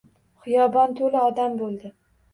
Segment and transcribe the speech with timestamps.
[0.45, 1.93] Xiyobon to‘la odam bo‘ldi.